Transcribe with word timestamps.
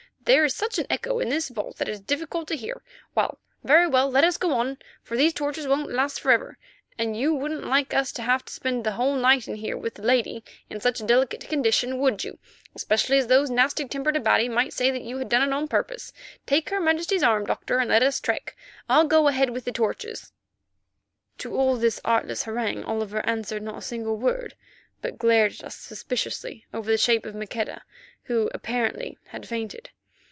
There 0.23 0.45
is 0.45 0.55
such 0.55 0.77
an 0.77 0.85
echo 0.89 1.19
in 1.19 1.29
this 1.29 1.49
vault 1.49 1.77
that 1.77 1.89
it 1.89 1.91
is 1.93 1.99
difficult 1.99 2.47
to 2.49 2.55
hear—very 2.55 3.87
well, 3.87 4.09
let 4.09 4.23
us 4.23 4.37
go 4.37 4.53
on, 4.53 4.77
for 5.01 5.17
these 5.17 5.33
torches 5.33 5.67
won't 5.67 5.91
last 5.91 6.21
for 6.21 6.31
ever, 6.31 6.59
and 6.97 7.17
you 7.17 7.33
wouldn't 7.33 7.65
like 7.65 7.93
us 7.95 8.11
to 8.13 8.21
have 8.21 8.45
to 8.45 8.53
spend 8.53 8.85
a 8.85 8.91
whole 8.91 9.15
night 9.15 9.45
here 9.45 9.75
with 9.75 9.95
the 9.95 10.03
lady 10.03 10.43
in 10.69 10.79
such 10.79 11.01
a 11.01 11.05
delicate 11.05 11.49
condition, 11.49 11.97
would 11.97 12.23
you, 12.23 12.37
especially 12.75 13.17
as 13.17 13.27
those 13.27 13.49
nasty 13.49 13.85
tempered 13.87 14.15
Abati 14.15 14.47
might 14.47 14.73
say 14.73 14.91
that 14.91 15.01
you 15.01 15.17
had 15.17 15.27
done 15.27 15.41
it 15.41 15.51
on 15.53 15.67
purpose? 15.67 16.13
Take 16.45 16.69
her 16.69 16.79
Majesty's 16.79 17.23
arm, 17.23 17.45
Doctor, 17.45 17.79
and 17.79 17.89
let 17.89 18.03
us 18.03 18.19
trek. 18.21 18.55
I'll 18.87 19.07
go 19.07 19.27
ahead 19.27 19.49
with 19.49 19.65
the 19.65 19.71
torches." 19.73 20.31
To 21.39 21.55
all 21.57 21.75
this 21.75 21.99
artless 22.05 22.43
harangue 22.43 22.83
Oliver 22.83 23.25
answered 23.25 23.63
not 23.63 23.79
a 23.79 23.81
single 23.81 24.15
word, 24.17 24.53
but 25.01 25.17
glared 25.17 25.53
at 25.53 25.63
us 25.63 25.75
suspiciously 25.75 26.65
over 26.73 26.89
the 26.91 26.97
shape 26.97 27.25
of 27.25 27.33
Maqueda, 27.33 27.81
who 28.25 28.51
apparently 28.53 29.17
had 29.25 29.47
fainted. 29.47 29.89